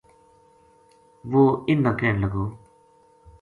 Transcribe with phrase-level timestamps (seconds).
[1.31, 2.45] وہ انھ نا کہن لگو